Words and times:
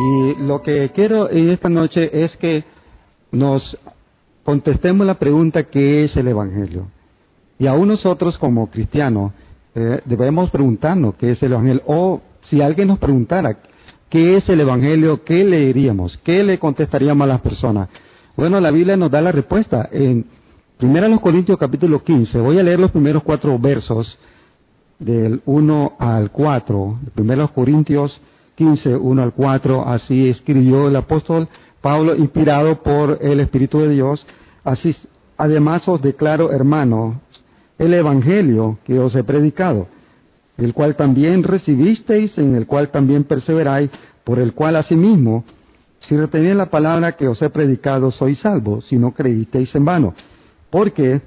Y 0.00 0.34
lo 0.42 0.62
que 0.62 0.90
quiero 0.94 1.28
esta 1.28 1.68
noche 1.68 2.24
es 2.24 2.36
que 2.36 2.64
nos 3.32 3.76
contestemos 4.44 5.06
la 5.06 5.18
pregunta 5.18 5.64
¿qué 5.64 6.04
es 6.04 6.16
el 6.16 6.28
Evangelio? 6.28 6.86
Y 7.58 7.66
aún 7.66 7.88
nosotros 7.88 8.38
como 8.38 8.70
cristianos 8.70 9.32
eh, 9.74 10.00
debemos 10.04 10.50
preguntarnos 10.50 11.16
qué 11.16 11.32
es 11.32 11.42
el 11.42 11.52
Evangelio. 11.52 11.82
O 11.86 12.20
si 12.48 12.62
alguien 12.62 12.88
nos 12.88 12.98
preguntara 13.00 13.58
qué 14.08 14.36
es 14.36 14.48
el 14.48 14.60
Evangelio, 14.60 15.24
¿qué 15.24 15.44
le 15.44 15.66
diríamos? 15.66 16.16
¿Qué 16.24 16.44
le 16.44 16.58
contestaríamos 16.58 17.24
a 17.24 17.28
las 17.28 17.40
personas? 17.40 17.88
Bueno, 18.36 18.60
la 18.60 18.70
Biblia 18.70 18.96
nos 18.96 19.10
da 19.10 19.20
la 19.20 19.32
respuesta. 19.32 19.88
En 19.90 20.26
1 20.80 21.20
Corintios 21.20 21.58
capítulo 21.58 22.04
15, 22.04 22.38
voy 22.38 22.58
a 22.60 22.62
leer 22.62 22.78
los 22.78 22.92
primeros 22.92 23.24
cuatro 23.24 23.58
versos 23.58 24.16
del 25.00 25.42
1 25.44 25.96
al 25.98 26.30
4. 26.30 26.98
1 27.16 27.52
Corintios 27.52 28.20
15, 28.58 28.96
1 28.96 29.22
al 29.22 29.32
4, 29.34 29.88
así 29.88 30.28
escribió 30.28 30.88
el 30.88 30.96
apóstol 30.96 31.46
Pablo, 31.80 32.16
inspirado 32.16 32.82
por 32.82 33.20
el 33.22 33.38
Espíritu 33.38 33.78
de 33.78 33.90
Dios. 33.90 34.26
Así, 34.64 34.96
además 35.36 35.86
os 35.86 36.02
declaro, 36.02 36.50
hermano, 36.50 37.20
el 37.78 37.94
Evangelio 37.94 38.78
que 38.84 38.98
os 38.98 39.14
he 39.14 39.22
predicado, 39.22 39.86
el 40.56 40.74
cual 40.74 40.96
también 40.96 41.44
recibisteis, 41.44 42.36
en 42.36 42.56
el 42.56 42.66
cual 42.66 42.90
también 42.90 43.22
perseveráis, 43.22 43.90
por 44.24 44.40
el 44.40 44.54
cual 44.54 44.74
asimismo, 44.74 45.44
si 46.08 46.16
retenéis 46.16 46.56
la 46.56 46.66
palabra 46.66 47.12
que 47.12 47.28
os 47.28 47.40
he 47.40 47.50
predicado, 47.50 48.10
sois 48.10 48.40
salvos, 48.40 48.84
si 48.86 48.96
no 48.96 49.12
creísteis 49.12 49.72
en 49.76 49.84
vano. 49.84 50.14
Porque, 50.70 51.20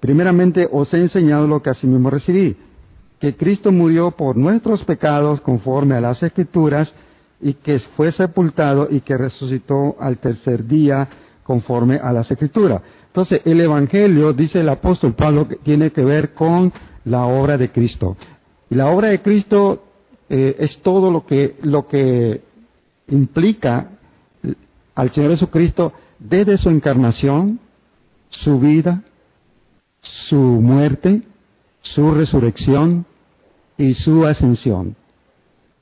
primeramente, 0.00 0.68
os 0.72 0.92
he 0.92 0.98
enseñado 0.98 1.46
lo 1.46 1.62
que 1.62 1.70
asimismo 1.70 2.10
recibí, 2.10 2.56
que 3.20 3.36
Cristo 3.36 3.72
murió 3.72 4.10
por 4.12 4.36
nuestros 4.36 4.84
pecados 4.84 5.40
conforme 5.40 5.94
a 5.96 6.00
las 6.00 6.22
Escrituras, 6.22 6.92
y 7.40 7.54
que 7.54 7.78
fue 7.96 8.12
sepultado 8.12 8.88
y 8.90 9.00
que 9.00 9.18
resucitó 9.18 9.96
al 10.00 10.18
tercer 10.18 10.66
día 10.66 11.08
conforme 11.42 11.96
a 11.96 12.12
las 12.12 12.30
Escrituras. 12.30 12.80
Entonces, 13.08 13.42
el 13.44 13.60
Evangelio, 13.60 14.32
dice 14.32 14.60
el 14.60 14.68
apóstol 14.68 15.12
Pablo, 15.12 15.46
tiene 15.62 15.90
que 15.90 16.02
ver 16.02 16.32
con 16.32 16.72
la 17.04 17.26
obra 17.26 17.58
de 17.58 17.70
Cristo. 17.70 18.16
Y 18.70 18.74
la 18.74 18.86
obra 18.86 19.08
de 19.08 19.20
Cristo 19.20 19.84
eh, 20.30 20.56
es 20.58 20.80
todo 20.82 21.10
lo 21.10 21.26
que, 21.26 21.56
lo 21.62 21.86
que 21.86 22.40
implica 23.08 23.90
al 24.94 25.12
Señor 25.12 25.32
Jesucristo 25.32 25.92
desde 26.18 26.56
su 26.56 26.70
encarnación, 26.70 27.60
su 28.30 28.58
vida, 28.58 29.02
su 30.28 30.36
muerte, 30.36 31.22
su 31.84 32.10
resurrección 32.10 33.06
y 33.78 33.94
su 33.94 34.26
ascensión. 34.26 34.96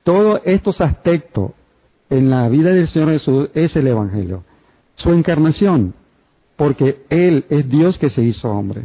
Todos 0.05 0.41
estos 0.45 0.81
aspectos 0.81 1.53
en 2.11 2.29
la 2.29 2.49
vida 2.49 2.71
del 2.71 2.89
Señor 2.89 3.11
Jesús 3.13 3.49
es 3.55 3.75
el 3.77 3.87
Evangelio. 3.87 4.45
Su 4.97 5.11
encarnación, 5.11 5.95
porque 6.57 7.05
Él 7.09 7.47
es 7.49 7.69
Dios 7.69 7.97
que 7.99 8.11
se 8.11 8.23
hizo 8.23 8.51
hombre. 8.51 8.83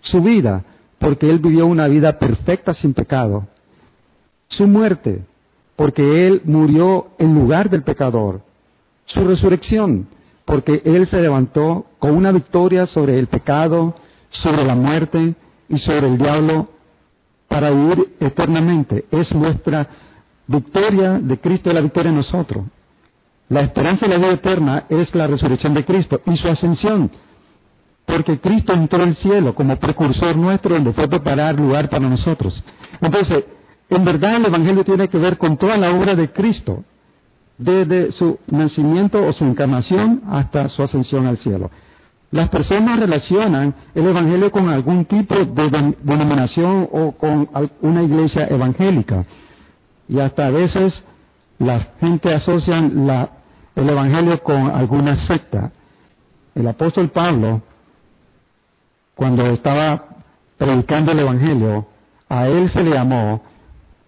Su 0.00 0.22
vida, 0.22 0.64
porque 0.98 1.28
Él 1.30 1.38
vivió 1.38 1.66
una 1.66 1.86
vida 1.86 2.18
perfecta 2.18 2.74
sin 2.74 2.94
pecado. 2.94 3.46
Su 4.48 4.66
muerte, 4.66 5.22
porque 5.76 6.26
Él 6.26 6.42
murió 6.44 7.08
en 7.18 7.34
lugar 7.34 7.70
del 7.70 7.82
pecador. 7.82 8.40
Su 9.06 9.24
resurrección, 9.24 10.08
porque 10.44 10.82
Él 10.84 11.08
se 11.08 11.20
levantó 11.20 11.86
con 11.98 12.12
una 12.12 12.32
victoria 12.32 12.86
sobre 12.86 13.18
el 13.18 13.26
pecado, 13.26 13.94
sobre 14.30 14.64
la 14.64 14.74
muerte 14.74 15.34
y 15.68 15.78
sobre 15.78 16.08
el 16.08 16.18
diablo 16.18 16.68
para 17.48 17.70
vivir 17.70 18.16
eternamente. 18.20 19.04
Es 19.10 19.32
nuestra 19.32 19.86
victoria 20.46 21.18
de 21.20 21.38
Cristo, 21.38 21.72
la 21.72 21.80
victoria 21.80 22.10
en 22.10 22.16
nosotros. 22.16 22.64
La 23.48 23.60
esperanza 23.60 24.06
de 24.06 24.12
la 24.12 24.18
vida 24.18 24.32
eterna 24.32 24.84
es 24.88 25.14
la 25.14 25.26
resurrección 25.26 25.74
de 25.74 25.84
Cristo 25.84 26.20
y 26.26 26.36
su 26.36 26.48
ascensión. 26.48 27.10
Porque 28.06 28.38
Cristo 28.38 28.72
entró 28.72 29.02
al 29.02 29.16
cielo 29.16 29.54
como 29.54 29.76
precursor 29.76 30.36
nuestro 30.36 30.74
donde 30.74 30.92
fue 30.92 31.04
a 31.04 31.08
preparar 31.08 31.54
lugar 31.54 31.88
para 31.88 32.08
nosotros. 32.08 32.62
Entonces, 33.00 33.44
en 33.90 34.04
verdad 34.04 34.36
el 34.36 34.46
Evangelio 34.46 34.84
tiene 34.84 35.08
que 35.08 35.18
ver 35.18 35.38
con 35.38 35.56
toda 35.56 35.76
la 35.76 35.94
obra 35.94 36.14
de 36.14 36.30
Cristo, 36.30 36.84
desde 37.58 38.12
su 38.12 38.38
nacimiento 38.48 39.24
o 39.24 39.32
su 39.32 39.44
encarnación 39.44 40.22
hasta 40.28 40.68
su 40.70 40.82
ascensión 40.82 41.26
al 41.26 41.38
cielo. 41.38 41.70
Las 42.34 42.48
personas 42.48 42.98
relacionan 42.98 43.72
el 43.94 44.08
Evangelio 44.08 44.50
con 44.50 44.68
algún 44.68 45.04
tipo 45.04 45.36
de 45.36 45.94
denominación 46.02 46.88
o 46.90 47.12
con 47.12 47.48
una 47.80 48.02
iglesia 48.02 48.48
evangélica. 48.48 49.24
Y 50.08 50.18
hasta 50.18 50.48
a 50.48 50.50
veces 50.50 50.92
la 51.60 51.78
gente 52.00 52.34
asocia 52.34 52.78
el 52.78 53.88
Evangelio 53.88 54.42
con 54.42 54.68
alguna 54.68 55.28
secta. 55.28 55.70
El 56.56 56.66
apóstol 56.66 57.10
Pablo, 57.10 57.62
cuando 59.14 59.46
estaba 59.46 60.02
predicando 60.58 61.12
el 61.12 61.20
Evangelio, 61.20 61.86
a 62.28 62.48
él 62.48 62.68
se 62.72 62.82
le 62.82 62.96
llamó 62.96 63.42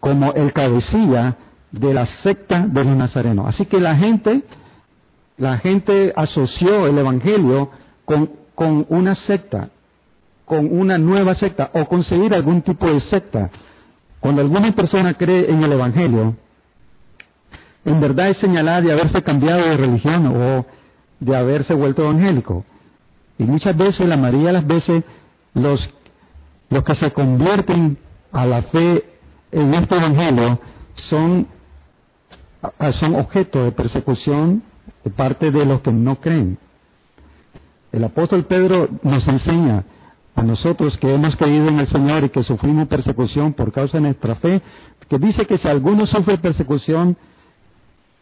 como 0.01 0.33
el 0.33 0.53
cabecilla 0.53 1.37
de 1.71 1.95
la 1.95 2.07
secta 2.25 2.67
de 2.67 2.83
los 2.83 2.97
nazarenos. 2.97 3.47
Así 3.47 3.67
que 3.67 3.79
la 3.79 3.95
gente, 3.95 4.43
la 5.37 5.59
gente 5.59 6.13
asoció 6.17 6.89
el 6.89 6.99
Evangelio 6.99 7.71
con, 8.07 8.31
con 8.55 8.87
una 8.89 9.15
secta, 9.27 9.69
con 10.47 10.67
una 10.73 10.97
nueva 10.97 11.35
secta, 11.35 11.71
o 11.75 11.85
conseguir 11.85 12.33
algún 12.33 12.63
tipo 12.63 12.87
de 12.87 13.01
secta. 13.03 13.51
Cuando 14.21 14.41
alguna 14.41 14.73
persona 14.73 15.15
cree 15.15 15.51
en 15.51 15.63
el 15.63 15.73
Evangelio, 15.73 16.35
en 17.85 18.01
verdad 18.01 18.31
es 18.31 18.39
señalada 18.39 18.81
de 18.81 18.93
haberse 18.93 19.23
cambiado 19.23 19.61
de 19.61 19.77
religión 19.77 20.27
o 20.29 20.67
de 21.21 21.37
haberse 21.37 21.75
vuelto 21.75 22.03
evangélico. 22.03 22.65
Y 23.39 23.45
muchas 23.45 23.77
veces, 23.77 24.09
la 24.09 24.17
mayoría 24.17 24.49
de 24.49 24.53
las 24.55 24.67
veces, 24.67 25.05
los, 25.55 25.81
los 26.71 26.85
que 26.85 26.95
se 26.97 27.13
convierten 27.13 27.99
a 28.33 28.47
la 28.47 28.63
fe 28.63 29.05
en 29.53 29.75
este 29.75 29.95
Evangelio 29.97 30.59
son, 31.09 31.47
son 33.01 33.15
objeto 33.17 33.65
de 33.65 33.73
persecución 33.73 34.63
de 35.05 35.11
parte 35.11 35.51
de 35.51 35.65
los 35.65 35.81
que 35.83 35.93
no 35.93 36.17
creen. 36.17 36.59
El 37.97 38.05
apóstol 38.05 38.45
Pedro 38.45 38.91
nos 39.05 39.27
enseña 39.27 39.83
a 40.35 40.43
nosotros 40.43 40.99
que 40.99 41.15
hemos 41.15 41.35
creído 41.37 41.69
en 41.69 41.81
el 41.81 41.89
Señor 41.89 42.25
y 42.25 42.29
que 42.29 42.43
sufrimos 42.43 42.89
persecución 42.89 43.55
por 43.55 43.73
causa 43.73 43.97
de 43.97 44.03
nuestra 44.03 44.35
fe, 44.35 44.61
que 45.09 45.19
dice 45.19 45.47
que 45.47 45.57
si 45.57 45.67
alguno 45.67 46.05
sufre 46.05 46.37
persecución 46.37 47.17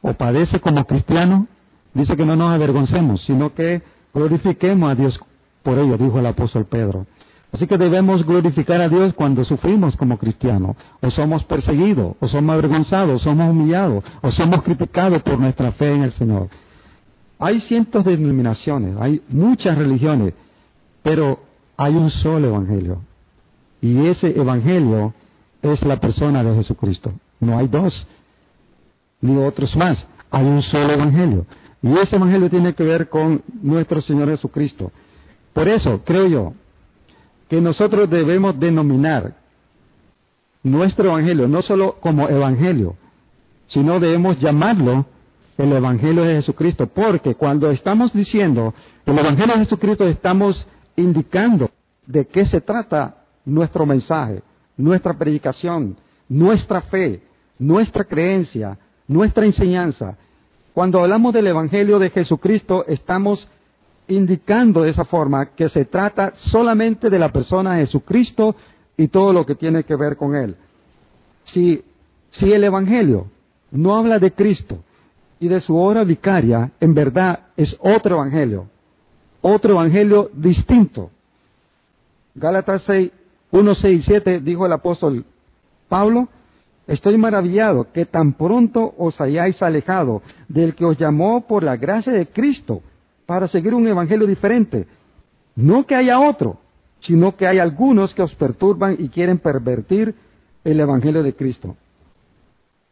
o 0.01 0.13
padece 0.13 0.61
como 0.61 0.85
cristiano, 0.85 1.49
dice 1.93 2.17
que 2.17 2.25
no 2.25 2.37
nos 2.37 2.55
avergoncemos, 2.55 3.21
sino 3.25 3.53
que 3.53 3.83
glorifiquemos 4.15 4.93
a 4.93 4.95
Dios 4.95 5.19
por 5.65 5.77
ello, 5.77 5.99
dijo 5.99 6.21
el 6.21 6.27
apóstol 6.27 6.67
Pedro. 6.67 7.07
Así 7.51 7.67
que 7.67 7.77
debemos 7.77 8.25
glorificar 8.25 8.81
a 8.81 8.89
Dios 8.89 9.13
cuando 9.15 9.45
sufrimos 9.45 9.97
como 9.97 10.19
cristianos, 10.19 10.77
o 11.03 11.11
somos 11.11 11.43
perseguidos, 11.47 12.15
o 12.21 12.29
somos 12.29 12.53
avergonzados, 12.53 13.21
o 13.21 13.25
somos 13.25 13.51
humillados, 13.51 14.05
o 14.23 14.31
somos 14.31 14.63
criticados 14.63 15.21
por 15.23 15.41
nuestra 15.41 15.73
fe 15.73 15.93
en 15.93 16.05
el 16.05 16.13
Señor. 16.13 16.49
Hay 17.45 17.61
cientos 17.61 18.07
de 18.07 18.17
denominaciones, 18.17 18.97
hay 18.99 19.21
muchas 19.29 19.77
religiones, 19.77 20.33
pero 21.03 21.41
hay 21.77 21.95
un 21.95 22.11
solo 22.11 22.49
evangelio. 22.49 23.03
Y 23.83 24.07
ese 24.07 24.29
evangelio 24.29 25.13
es 25.61 25.83
la 25.83 26.01
persona 26.01 26.43
de 26.43 26.55
Jesucristo. 26.55 27.13
No 27.41 27.59
hay 27.59 27.69
dos, 27.69 27.93
ni 29.21 29.37
otros 29.37 29.77
más. 29.77 29.99
Hay 30.31 30.47
un 30.47 30.63
solo 30.63 30.95
evangelio. 30.95 31.45
Y 31.83 31.93
ese 31.99 32.17
evangelio 32.17 32.49
tiene 32.49 32.73
que 32.73 32.83
ver 32.83 33.11
con 33.11 33.43
nuestro 33.61 34.01
Señor 34.01 34.31
Jesucristo. 34.31 34.91
Por 35.53 35.69
eso, 35.69 36.01
creo 36.03 36.27
yo, 36.27 36.55
que 37.51 37.61
nosotros 37.61 38.09
debemos 38.09 38.59
denominar 38.59 39.35
nuestro 40.63 41.11
evangelio 41.11 41.47
no 41.47 41.61
solo 41.61 41.97
como 42.01 42.27
evangelio, 42.27 42.97
sino 43.69 44.01
debemos 44.01 44.41
llamarlo 44.41 45.05
el 45.59 45.73
evangelio 45.73 46.25
de 46.25 46.37
Jesucristo, 46.37 46.87
porque 46.87 47.35
cuando 47.35 47.71
estamos 47.71 48.13
diciendo 48.13 48.75
el 49.07 49.19
evangelio 49.19 49.55
de 49.55 49.65
Jesucristo 49.65 50.09
estamos 50.09 50.67
indicando 50.97 51.71
de 52.07 52.27
qué 52.27 52.47
se 52.47 52.61
trata 52.61 53.25
nuestro 53.45 53.87
mensaje, 53.87 54.43
nuestra 54.77 55.15
predicación, 55.15 55.97
nuestra 56.29 56.81
fe, 56.83 57.21
nuestra 57.59 58.05
creencia, 58.05 58.79
nuestra 59.07 59.47
enseñanza. 59.47 60.17
Cuando 60.73 61.01
hablamos 61.01 61.33
del 61.33 61.47
Evangelio 61.47 61.99
de 61.99 62.11
Jesucristo, 62.11 62.85
estamos 62.87 63.47
indicando 64.09 64.83
de 64.83 64.91
esa 64.91 65.05
forma 65.05 65.47
que 65.55 65.69
se 65.69 65.85
trata 65.85 66.35
solamente 66.51 67.11
de 67.11 67.19
la 67.19 67.31
persona 67.31 67.75
de 67.75 67.87
Jesucristo 67.87 68.57
y 68.97 69.09
todo 69.09 69.33
lo 69.33 69.47
que 69.47 69.55
tiene 69.55 69.85
que 69.85 69.97
ver 69.97 70.17
con 70.17 70.35
Él. 70.35 70.57
Si, 71.53 71.83
si 72.39 72.53
el 72.53 72.65
Evangelio 72.65 73.27
no 73.71 73.97
habla 73.97 74.19
de 74.19 74.33
Cristo 74.33 74.79
y 75.41 75.49
de 75.49 75.61
su 75.61 75.77
obra 75.77 76.05
vicaria, 76.05 76.73
en 76.81 76.95
verdad 76.95 77.41
es 77.57 77.77
otro 77.81 78.17
Evangelio 78.17 78.69
otro 79.47 79.73
evangelio 79.73 80.31
distinto. 80.33 81.11
Gálatas 82.35 82.83
6, 82.87 83.13
1, 83.51 83.75
6 83.75 84.01
y 84.01 84.03
7 84.03 84.41
dijo 84.41 84.65
el 84.65 84.73
apóstol 84.73 85.25
Pablo 85.89 86.29
Estoy 86.87 87.19
maravillado 87.19 87.89
que 87.93 88.07
tan 88.07 88.35
pronto 88.35 88.95
os 88.97 89.19
hayáis 89.21 89.61
alejado 89.63 90.23
del 90.49 90.75
que 90.75 90.87
os 90.87 90.99
llamó 90.99 91.47
por 91.47 91.63
la 91.63 91.77
gracia 91.77 92.13
de 92.13 92.27
Cristo 92.27 92.83
para 93.27 93.49
seguir 93.49 93.75
un 93.75 93.87
evangelio 93.87 94.27
diferente. 94.27 94.87
No 95.57 95.87
que 95.87 95.95
haya 95.95 96.21
otro, 96.21 96.59
sino 97.01 97.37
que 97.37 97.47
hay 97.47 97.59
algunos 97.59 98.15
que 98.15 98.23
os 98.23 98.35
perturban 98.35 98.97
y 98.99 99.09
quieren 99.11 99.39
pervertir 99.39 100.15
el 100.65 100.81
evangelio 100.81 101.23
de 101.23 101.35
Cristo. 101.35 101.77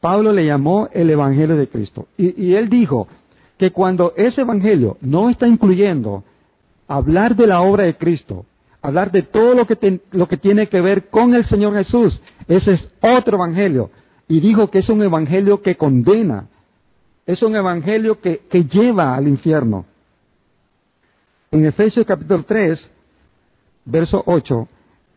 Pablo 0.03 0.33
le 0.33 0.45
llamó 0.45 0.89
el 0.93 1.11
evangelio 1.11 1.57
de 1.57 1.69
Cristo. 1.69 2.09
Y, 2.17 2.55
él 2.55 2.69
dijo 2.69 3.07
que 3.57 3.71
cuando 3.71 4.15
ese 4.17 4.41
evangelio 4.41 4.97
no 5.01 5.31
está 5.31 5.47
incluyendo 5.47 6.25
hablar 6.89 7.37
de 7.37 7.47
la 7.47 7.61
obra 7.61 7.85
de 7.85 7.95
Cristo, 7.95 8.45
hablar 8.83 9.13
de 9.13 9.23
todo 9.23 9.55
lo 9.55 9.65
que, 9.65 10.01
lo 10.11 10.27
que 10.27 10.37
tiene 10.39 10.67
que 10.67 10.81
ver 10.81 11.09
con 11.09 11.37
el 11.37 11.47
Señor 11.47 11.75
Jesús. 11.75 12.21
Ese 12.49 12.73
es 12.73 12.89
otro 13.01 13.37
evangelio. 13.37 13.91
Y 14.27 14.41
dijo 14.41 14.73
que 14.73 14.81
es 14.81 14.89
un 14.89 15.05
evangelio 15.05 15.63
que 15.63 15.77
condena, 15.77 16.49
es 17.25 17.41
un 17.41 17.55
evangelio 17.55 18.21
que, 18.21 18.41
que 18.51 18.65
lleva 18.65 19.15
al 19.15 19.29
infierno. 19.29 19.85
En 21.53 21.65
Efesios 21.65 22.05
capítulo 22.07 22.43
3, 22.43 22.77
verso 23.85 24.21
8, 24.27 24.69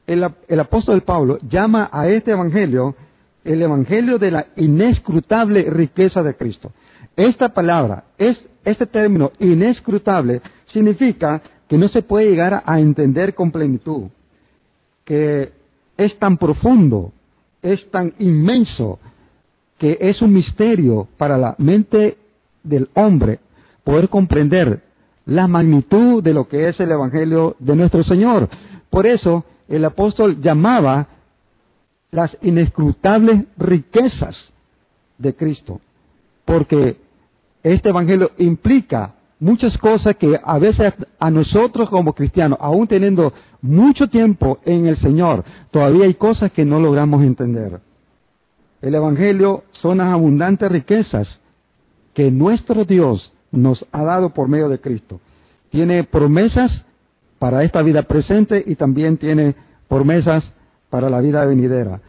el, 0.06 0.28
el 0.48 0.60
apóstol 0.60 1.02
Pablo 1.02 1.40
llama 1.42 1.90
a 1.92 2.08
este 2.08 2.34
evangelio 2.34 2.96
el 3.46 3.62
evangelio 3.62 4.18
de 4.18 4.32
la 4.32 4.48
inescrutable 4.58 5.70
riqueza 5.70 6.22
de 6.24 6.36
Cristo. 6.36 6.72
Esta 7.16 7.50
palabra, 7.50 8.06
es, 8.18 8.38
este 8.66 8.88
término 8.88 9.32
inescrutable, 9.40 10.42
significa 10.74 11.42
que 11.70 11.78
no 11.78 11.88
se 11.88 12.02
puede 12.02 12.30
llegar 12.30 12.64
a 12.66 12.80
entender 12.80 13.34
con 13.34 13.52
plenitud, 13.52 14.10
que 15.06 15.52
es 15.98 16.20
tan 16.20 16.38
profundo, 16.38 17.14
es 17.62 17.90
tan 17.92 18.14
inmenso, 18.20 19.00
que 19.78 19.98
es 20.02 20.22
un 20.22 20.34
misterio 20.34 21.08
para 21.18 21.38
la 21.38 21.56
mente 21.58 22.18
del 22.64 22.90
hombre 22.96 23.40
poder 23.84 24.10
comprender 24.10 24.82
la 25.26 25.48
magnitud 25.48 26.24
de 26.24 26.34
lo 26.34 26.48
que 26.48 26.70
es 26.70 26.80
el 26.80 26.92
Evangelio 26.92 27.56
de 27.60 27.76
nuestro 27.76 28.04
Señor. 28.04 28.50
Por 28.90 29.06
eso 29.06 29.46
el 29.68 29.86
apóstol 29.86 30.42
llamaba 30.42 31.08
las 32.16 32.36
inescrutables 32.42 33.44
riquezas 33.58 34.36
de 35.18 35.36
Cristo, 35.36 35.82
porque 36.46 36.96
este 37.62 37.90
Evangelio 37.90 38.32
implica 38.38 39.16
muchas 39.40 39.78
cosas 39.80 40.16
que 40.16 40.40
a 40.42 40.58
veces 40.58 40.94
a 41.20 41.30
nosotros 41.30 41.90
como 41.90 42.14
cristianos, 42.14 42.58
aún 42.62 42.88
teniendo 42.88 43.34
mucho 43.62 44.08
tiempo 44.08 44.60
en 44.64 44.88
el 44.88 44.98
Señor, 45.02 45.44
todavía 45.72 46.06
hay 46.06 46.14
cosas 46.14 46.54
que 46.54 46.64
no 46.64 46.80
logramos 46.80 47.22
entender. 47.22 47.82
El 48.82 48.96
Evangelio 48.96 49.66
son 49.82 49.98
las 49.98 50.08
abundantes 50.08 50.72
riquezas 50.72 51.28
que 52.14 52.32
nuestro 52.32 52.86
Dios 52.86 53.34
nos 53.52 53.86
ha 53.92 54.04
dado 54.04 54.30
por 54.30 54.48
medio 54.48 54.70
de 54.70 54.80
Cristo. 54.80 55.20
Tiene 55.70 56.06
promesas 56.06 56.72
para 57.40 57.64
esta 57.66 57.82
vida 57.82 58.04
presente 58.04 58.64
y 58.66 58.76
también 58.76 59.18
tiene 59.18 59.56
promesas 59.90 60.46
para 60.90 61.10
la 61.10 61.22
vida 61.22 61.46
venidera. 61.46 62.02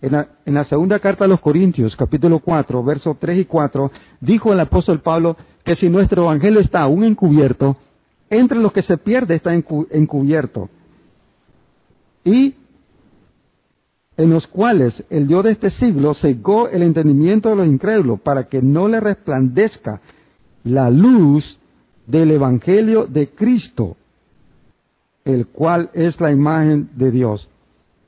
En 0.00 0.12
la, 0.12 0.28
en 0.44 0.54
la, 0.54 0.64
segunda 0.64 0.98
carta 0.98 1.24
a 1.24 1.28
los 1.28 1.40
Corintios, 1.40 1.94
capítulo 1.96 2.40
4, 2.40 2.82
versos 2.82 3.16
3 3.20 3.38
y 3.38 3.44
4, 3.44 3.90
dijo 4.20 4.52
el 4.52 4.60
apóstol 4.60 5.00
Pablo 5.00 5.36
que 5.64 5.76
si 5.76 5.88
nuestro 5.88 6.24
evangelio 6.24 6.60
está 6.60 6.80
aún 6.80 7.04
encubierto, 7.04 7.76
entre 8.28 8.58
los 8.58 8.72
que 8.72 8.82
se 8.82 8.96
pierde 8.96 9.36
está 9.36 9.54
encubierto. 9.54 10.68
Y 12.24 12.54
en 14.16 14.30
los 14.30 14.46
cuales 14.46 14.94
el 15.10 15.26
Dios 15.26 15.44
de 15.44 15.52
este 15.52 15.70
siglo 15.72 16.14
cegó 16.14 16.68
el 16.68 16.82
entendimiento 16.82 17.50
de 17.50 17.56
los 17.56 17.66
incrédulos 17.66 18.20
para 18.20 18.44
que 18.44 18.60
no 18.60 18.88
le 18.88 19.00
resplandezca 19.00 20.00
la 20.64 20.90
luz 20.90 21.58
del 22.06 22.30
evangelio 22.30 23.06
de 23.06 23.28
Cristo, 23.28 23.96
el 25.24 25.46
cual 25.46 25.90
es 25.94 26.20
la 26.20 26.30
imagen 26.30 26.90
de 26.94 27.10
Dios. 27.10 27.48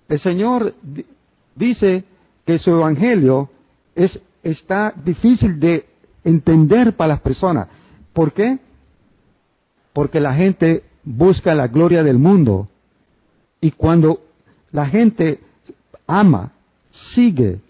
El 0.09 0.21
Señor 0.21 0.75
dice 1.55 2.05
que 2.47 2.59
su 2.59 2.71
evangelio 2.71 3.51
es, 3.95 4.19
está 4.43 4.93
difícil 5.05 5.59
de 5.61 5.87
entender 6.25 6.95
para 6.95 7.15
las 7.15 7.21
personas. 7.21 7.69
¿Por 8.12 8.33
qué? 8.33 8.59
Porque 9.93 10.21
la 10.21 10.35
gente 10.35 10.83
busca 11.05 11.55
la 11.55 11.69
gloria 11.69 12.03
del 12.03 12.19
mundo. 12.19 12.69
Y 13.61 13.71
cuando 13.71 14.21
la 14.73 14.87
gente 14.87 15.41
ama, 16.06 16.53
sigue 17.15 17.61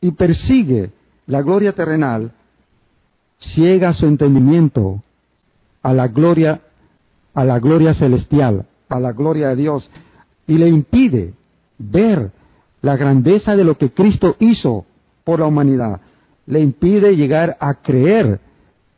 y 0.00 0.10
persigue 0.12 0.90
la 1.26 1.42
gloria 1.42 1.72
terrenal, 1.72 2.32
ciega 3.54 3.94
su 3.94 4.06
entendimiento 4.06 5.02
a 5.82 5.92
la 5.92 6.08
gloria, 6.08 6.60
a 7.34 7.44
la 7.44 7.58
gloria 7.58 7.94
celestial, 7.94 8.66
a 8.88 9.00
la 9.00 9.12
gloria 9.12 9.48
de 9.48 9.56
Dios, 9.56 9.88
y 10.46 10.58
le 10.58 10.68
impide 10.68 11.34
ver 11.78 12.30
la 12.82 12.96
grandeza 12.96 13.56
de 13.56 13.64
lo 13.64 13.76
que 13.76 13.90
Cristo 13.90 14.36
hizo 14.38 14.86
por 15.24 15.40
la 15.40 15.46
humanidad 15.46 16.00
le 16.46 16.60
impide 16.60 17.16
llegar 17.16 17.56
a 17.60 17.74
creer 17.74 18.40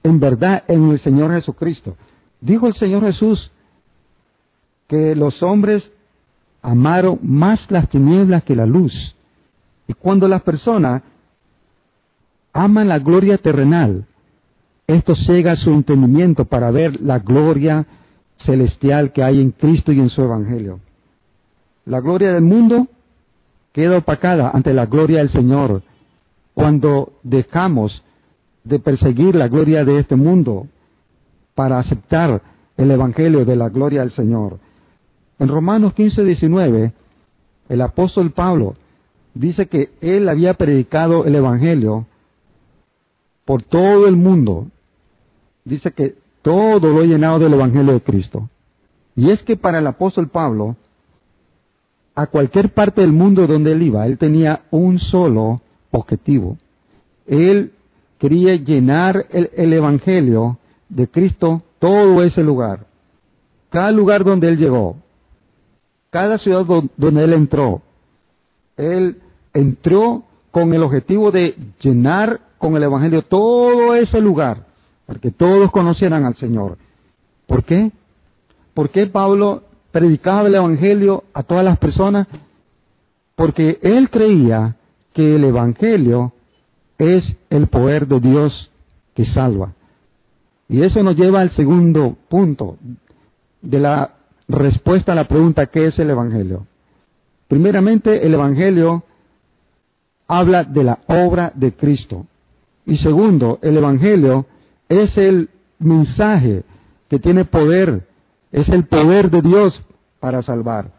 en 0.03 0.21
verdad 0.21 0.63
en 0.69 0.91
el 0.91 1.01
Señor 1.01 1.33
Jesucristo. 1.33 1.97
Dijo 2.41 2.69
el 2.69 2.75
Señor 2.75 3.03
Jesús 3.03 3.51
que 4.87 5.15
los 5.17 5.43
hombres 5.43 5.91
amaron 6.63 7.19
más 7.23 7.59
las 7.71 7.89
tinieblas 7.89 8.45
que 8.45 8.55
la 8.55 8.67
luz. 8.67 8.93
Y 9.87 9.95
cuando 9.95 10.29
las 10.29 10.43
personas 10.43 11.03
aman 12.53 12.89
la 12.89 12.99
gloria 12.99 13.39
terrenal, 13.39 14.05
esto 14.87 15.15
llega 15.15 15.53
a 15.53 15.57
su 15.57 15.71
entendimiento 15.71 16.45
para 16.45 16.71
ver 16.71 17.01
la 17.01 17.19
gloria 17.19 17.87
celestial 18.45 19.13
que 19.13 19.23
hay 19.23 19.41
en 19.41 19.51
Cristo 19.51 19.93
y 19.93 20.01
en 20.01 20.11
su 20.11 20.23
Evangelio. 20.23 20.81
La 21.89 22.01
gloria 22.01 22.35
del 22.35 22.43
mundo 22.43 22.87
queda 23.73 23.97
opacada 23.97 24.51
ante 24.51 24.75
la 24.75 24.85
gloria 24.85 25.21
del 25.21 25.33
Señor 25.33 25.83
cuando 26.53 27.15
dejamos 27.23 28.03
de 28.63 28.79
perseguir 28.79 29.35
la 29.35 29.49
gloria 29.49 29.87
de 29.87 29.99
este 29.99 30.15
mundo 30.15 30.67
para 31.55 31.79
aceptar 31.79 32.43
el 32.77 32.91
Evangelio 32.91 33.47
de 33.47 33.57
la 33.57 33.71
gloria 33.71 34.01
del 34.01 34.13
Señor. 34.13 34.59
En 35.39 35.49
Romanos 35.49 35.95
15, 35.95 36.25
19, 36.25 36.93
el 37.71 37.81
apóstol 37.81 38.33
Pablo 38.33 38.75
dice 39.33 39.67
que 39.67 39.89
él 40.03 40.29
había 40.29 40.55
predicado 40.55 41.25
el 41.25 41.37
Evangelio 41.37 42.07
por 43.47 43.63
todo 43.63 44.07
el 44.09 44.17
mundo. 44.17 44.67
Dice 45.65 45.93
que 45.93 46.17
todo 46.43 46.93
lo 46.93 47.03
llenado 47.05 47.39
del 47.39 47.55
Evangelio 47.55 47.95
de 47.95 48.03
Cristo. 48.03 48.51
Y 49.17 49.31
es 49.31 49.43
que 49.45 49.57
para 49.57 49.79
el 49.79 49.87
apóstol 49.87 50.29
Pablo, 50.29 50.77
a 52.19 52.27
cualquier 52.27 52.71
parte 52.71 53.01
del 53.01 53.13
mundo 53.13 53.47
donde 53.47 53.71
él 53.71 53.81
iba, 53.81 54.05
él 54.05 54.19
tenía 54.19 54.63
un 54.73 54.99
solo 54.99 55.61
objetivo. 55.93 56.59
Él 57.29 57.71
quería 58.19 58.57
llenar 58.57 59.27
el, 59.31 59.73
Evangelio 59.73 60.59
de 60.89 61.07
Cristo 61.07 61.63
todo 61.79 62.25
ese 62.25 62.43
lugar. 62.43 62.87
Cada 63.71 63.93
lugar 63.93 64.25
donde 64.25 64.49
él 64.49 64.59
llegó, 64.59 64.97
cada 66.11 66.39
ciudad 66.39 66.67
donde 66.97 67.23
él 67.23 67.35
entró, 67.35 67.83
él 68.77 69.19
entró 69.55 70.25
con 70.51 70.75
el 70.75 70.83
objetivo 70.83 71.31
de 71.31 71.55
llenar 71.79 72.41
con 72.59 72.75
el 72.75 72.83
Evangelio 72.83 73.23
todo 73.23 73.95
ese 73.95 74.21
lugar, 74.21 74.67
para 75.07 75.21
que 75.21 75.31
todos 75.31 75.71
conocieran 75.71 76.25
al 76.25 76.35
Señor. 76.35 76.79
¿Por 77.47 77.63
qué? 77.63 77.93
¿Por 78.75 78.91
qué 78.91 79.07
Pablo 79.07 79.68
predicaba 79.91 80.49
el 80.49 80.55
Evangelio 80.55 81.25
a 81.35 81.43
todas 81.43 81.65
las 81.65 81.79
personas? 81.79 82.27
Porque 83.35 83.79
él 83.83 84.11
creía 84.11 84.77
que 85.13 85.37
el 85.37 85.45
Evangelio 85.45 86.33
es 86.99 87.25
el 87.51 87.69
poder 87.69 88.07
de 88.07 88.21
Dios 88.21 88.71
que 89.15 89.25
salva. 89.27 89.73
Y 90.69 90.83
eso 90.83 91.03
nos 91.03 91.17
lleva 91.17 91.41
al 91.41 91.51
segundo 91.53 92.17
punto 92.29 92.77
de 93.63 93.79
la 93.79 94.11
respuesta 94.49 95.13
a 95.13 95.15
la 95.15 95.29
pregunta 95.29 95.67
¿qué 95.67 95.87
es 95.87 95.99
el 95.99 96.11
Evangelio? 96.11 96.67
Primeramente, 97.49 98.27
el 98.27 98.35
Evangelio 98.35 99.05
habla 100.27 100.65
de 100.65 100.85
la 100.85 100.99
obra 101.07 101.53
de 101.55 101.73
Cristo. 101.73 102.27
Y 102.85 102.99
segundo, 102.99 103.59
el 103.63 103.77
Evangelio 103.77 104.47
es 104.89 105.17
el 105.17 105.49
mensaje 105.79 106.65
que 107.09 107.19
tiene 107.19 107.45
poder, 107.45 108.07
es 108.53 108.69
el 108.69 108.85
poder 108.87 109.31
de 109.31 109.43
Dios 109.43 109.81
para 110.21 110.43
salvar. 110.43 110.93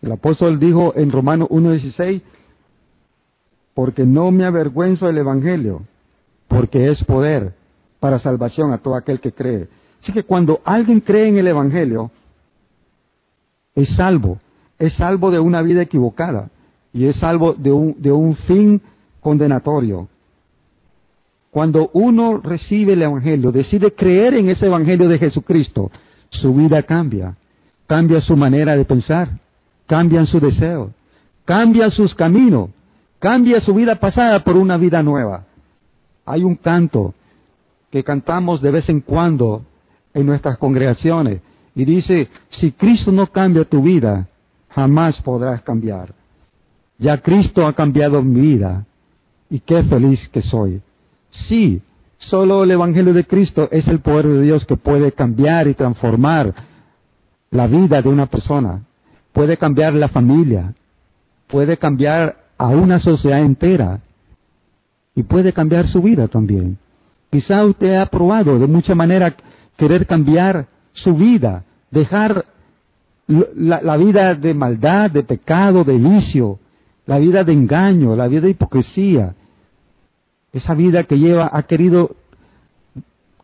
El 0.00 0.12
apóstol 0.12 0.58
dijo 0.58 0.94
en 0.96 1.12
Romanos 1.12 1.48
1.16, 1.50 2.22
porque 3.74 4.04
no 4.04 4.30
me 4.30 4.44
avergüenzo 4.44 5.06
del 5.06 5.18
Evangelio, 5.18 5.82
porque 6.48 6.90
es 6.90 7.02
poder 7.04 7.54
para 8.00 8.18
salvación 8.18 8.72
a 8.72 8.78
todo 8.78 8.96
aquel 8.96 9.20
que 9.20 9.32
cree. 9.32 9.68
Así 10.02 10.12
que 10.12 10.24
cuando 10.24 10.60
alguien 10.64 11.00
cree 11.00 11.28
en 11.28 11.38
el 11.38 11.46
Evangelio, 11.46 12.10
es 13.74 13.88
salvo, 13.96 14.38
es 14.78 14.92
salvo 14.94 15.30
de 15.30 15.38
una 15.38 15.62
vida 15.62 15.82
equivocada, 15.82 16.50
y 16.92 17.06
es 17.06 17.16
salvo 17.16 17.54
de 17.54 17.72
un, 17.72 17.94
de 18.02 18.12
un 18.12 18.36
fin 18.36 18.82
condenatorio. 19.20 20.08
Cuando 21.50 21.90
uno 21.92 22.38
recibe 22.38 22.94
el 22.94 23.02
Evangelio, 23.02 23.52
decide 23.52 23.92
creer 23.92 24.34
en 24.34 24.50
ese 24.50 24.66
Evangelio 24.66 25.08
de 25.08 25.18
Jesucristo, 25.18 25.90
su 26.32 26.54
vida 26.54 26.82
cambia, 26.82 27.36
cambia 27.86 28.20
su 28.20 28.36
manera 28.36 28.76
de 28.76 28.84
pensar, 28.84 29.28
cambian 29.86 30.26
su 30.26 30.40
deseo, 30.40 30.92
cambia 31.44 31.90
sus 31.90 32.14
caminos, 32.14 32.70
cambia 33.18 33.60
su 33.60 33.74
vida 33.74 33.96
pasada 33.96 34.42
por 34.42 34.56
una 34.56 34.76
vida 34.76 35.02
nueva. 35.02 35.44
Hay 36.24 36.42
un 36.44 36.56
canto 36.56 37.14
que 37.90 38.02
cantamos 38.02 38.62
de 38.62 38.70
vez 38.70 38.88
en 38.88 39.00
cuando 39.00 39.62
en 40.14 40.26
nuestras 40.26 40.58
congregaciones 40.58 41.40
y 41.74 41.84
dice, 41.84 42.28
si 42.60 42.72
Cristo 42.72 43.12
no 43.12 43.26
cambia 43.28 43.64
tu 43.64 43.82
vida, 43.82 44.28
jamás 44.70 45.20
podrás 45.22 45.62
cambiar. 45.62 46.14
Ya 46.98 47.18
Cristo 47.18 47.66
ha 47.66 47.74
cambiado 47.74 48.22
mi 48.22 48.40
vida 48.40 48.84
y 49.50 49.60
qué 49.60 49.82
feliz 49.84 50.20
que 50.32 50.42
soy. 50.42 50.80
Sí, 51.48 51.82
solo 52.28 52.64
el 52.64 52.70
Evangelio 52.70 53.12
de 53.12 53.24
Cristo 53.24 53.68
es 53.70 53.86
el 53.88 54.00
poder 54.00 54.26
de 54.26 54.42
Dios 54.42 54.64
que 54.66 54.76
puede 54.76 55.12
cambiar 55.12 55.68
y 55.68 55.74
transformar 55.74 56.54
la 57.50 57.66
vida 57.66 58.00
de 58.00 58.08
una 58.08 58.26
persona, 58.26 58.82
puede 59.32 59.56
cambiar 59.56 59.94
la 59.94 60.08
familia, 60.08 60.74
puede 61.48 61.76
cambiar 61.76 62.36
a 62.58 62.68
una 62.68 63.00
sociedad 63.00 63.40
entera. 63.40 64.00
Y 65.14 65.24
puede 65.24 65.52
cambiar 65.52 65.88
su 65.88 66.00
vida 66.00 66.28
también. 66.28 66.78
Quizá 67.30 67.64
usted 67.64 67.96
ha 67.96 68.06
probado 68.06 68.58
de 68.58 68.66
mucha 68.66 68.94
manera 68.94 69.34
querer 69.76 70.06
cambiar 70.06 70.66
su 70.92 71.14
vida, 71.14 71.64
dejar 71.90 72.46
la, 73.26 73.96
vida 73.96 74.34
de 74.34 74.54
maldad, 74.54 75.10
de 75.10 75.22
pecado, 75.22 75.84
de 75.84 75.98
vicio, 75.98 76.58
la 77.06 77.18
vida 77.18 77.44
de 77.44 77.52
engaño, 77.52 78.16
la 78.16 78.28
vida 78.28 78.42
de 78.42 78.50
hipocresía, 78.50 79.34
esa 80.52 80.74
vida 80.74 81.04
que 81.04 81.18
lleva, 81.18 81.50
ha 81.52 81.62
querido 81.64 82.16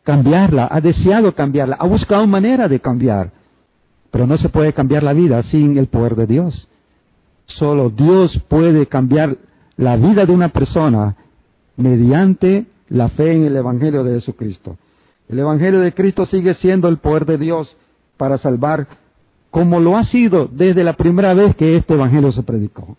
cambiarla, 0.04 0.68
ha 0.70 0.80
deseado 0.80 1.34
cambiarla, 1.34 1.76
ha 1.78 1.86
buscado 1.86 2.26
manera 2.26 2.68
de 2.68 2.80
cambiar, 2.80 3.32
pero 4.10 4.26
no 4.26 4.38
se 4.38 4.48
puede 4.48 4.72
cambiar 4.72 5.02
la 5.02 5.12
vida 5.12 5.42
sin 5.44 5.76
el 5.76 5.86
poder 5.86 6.16
de 6.16 6.26
Dios. 6.26 6.68
Solo 7.46 7.90
Dios 7.90 8.38
puede 8.48 8.86
cambiar 8.86 9.36
la 9.76 9.96
vida 9.96 10.26
de 10.26 10.32
una 10.32 10.48
persona 10.48 11.16
mediante 11.76 12.66
la 12.88 13.08
fe 13.10 13.32
en 13.32 13.44
el 13.44 13.56
Evangelio 13.56 14.04
de 14.04 14.20
Jesucristo. 14.20 14.76
El 15.28 15.38
Evangelio 15.38 15.80
de 15.80 15.92
Cristo 15.92 16.26
sigue 16.26 16.54
siendo 16.54 16.88
el 16.88 16.98
poder 16.98 17.26
de 17.26 17.38
Dios 17.38 17.74
para 18.16 18.38
salvar 18.38 18.86
como 19.50 19.80
lo 19.80 19.96
ha 19.96 20.04
sido 20.04 20.48
desde 20.50 20.84
la 20.84 20.94
primera 20.94 21.32
vez 21.34 21.56
que 21.56 21.76
este 21.76 21.94
Evangelio 21.94 22.32
se 22.32 22.42
predicó. 22.42 22.96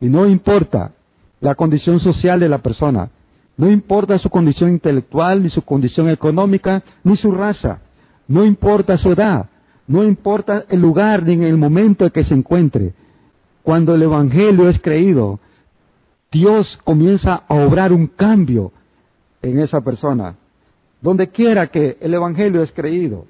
Y 0.00 0.06
no 0.06 0.26
importa 0.26 0.92
la 1.40 1.54
condición 1.54 2.00
social 2.00 2.40
de 2.40 2.48
la 2.48 2.58
persona, 2.58 3.10
no 3.56 3.70
importa 3.70 4.18
su 4.18 4.30
condición 4.30 4.70
intelectual, 4.70 5.42
ni 5.42 5.50
su 5.50 5.62
condición 5.62 6.08
económica, 6.08 6.82
ni 7.04 7.16
su 7.16 7.30
raza, 7.30 7.80
no 8.26 8.44
importa 8.44 8.98
su 8.98 9.12
edad, 9.12 9.46
no 9.86 10.02
importa 10.02 10.64
el 10.68 10.80
lugar 10.80 11.22
ni 11.24 11.34
en 11.34 11.42
el 11.44 11.56
momento 11.56 12.04
en 12.04 12.10
que 12.10 12.24
se 12.24 12.34
encuentre. 12.34 12.94
Cuando 13.62 13.94
el 13.94 14.02
Evangelio 14.02 14.68
es 14.68 14.80
creído, 14.80 15.40
Dios 16.32 16.66
comienza 16.84 17.42
a 17.46 17.54
obrar 17.54 17.92
un 17.92 18.08
cambio 18.08 18.72
en 19.40 19.60
esa 19.60 19.82
persona. 19.82 20.34
Donde 21.00 21.28
quiera 21.28 21.68
que 21.68 21.98
el 22.00 22.14
Evangelio 22.14 22.62
es 22.62 22.72
creído, 22.72 23.26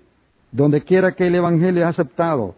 donde 0.52 0.83
quiera 0.83 1.12
que 1.12 1.26
el 1.26 1.35
Evangelio 1.35 1.83
es 1.83 1.90
aceptado, 1.90 2.54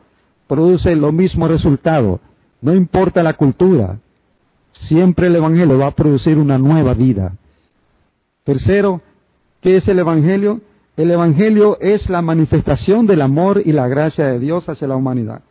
produce 0.47 0.95
lo 0.95 1.11
mismo 1.11 1.49
resultado. 1.49 2.21
No 2.61 2.75
importa 2.75 3.23
la 3.23 3.35
cultura, 3.35 3.99
siempre 4.89 5.29
el 5.29 5.37
Evangelio 5.37 5.79
va 5.79 5.89
a 5.89 5.95
producir 5.95 6.39
una 6.39 6.59
nueva 6.59 6.95
vida. 6.95 7.33
Tercero, 8.47 9.01
¿qué 9.61 9.79
es 9.79 9.89
el 9.89 9.99
Evangelio? 9.99 10.61
El 10.97 11.11
Evangelio 11.11 11.79
es 11.81 12.09
la 12.09 12.23
manifestación 12.23 13.05
del 13.05 13.21
amor 13.21 13.61
y 13.65 13.73
la 13.73 13.89
gracia 13.89 14.29
de 14.29 14.39
Dios 14.39 14.69
hacia 14.69 14.87
la 14.87 14.95
humanidad. 14.95 15.43